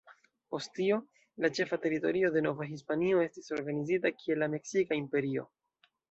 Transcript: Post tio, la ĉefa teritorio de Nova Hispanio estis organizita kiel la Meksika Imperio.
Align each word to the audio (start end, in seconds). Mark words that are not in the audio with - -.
Post 0.53 0.69
tio, 0.75 0.95
la 1.43 1.49
ĉefa 1.57 1.77
teritorio 1.83 2.31
de 2.35 2.41
Nova 2.45 2.67
Hispanio 2.69 3.19
estis 3.25 3.53
organizita 3.57 4.11
kiel 4.15 4.41
la 4.45 4.47
Meksika 4.55 4.97
Imperio. 5.03 5.45